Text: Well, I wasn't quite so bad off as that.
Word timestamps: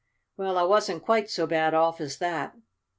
Well, 0.35 0.57
I 0.57 0.63
wasn't 0.63 1.03
quite 1.05 1.29
so 1.29 1.45
bad 1.45 1.75
off 1.75 2.01
as 2.01 2.17
that. 2.17 2.55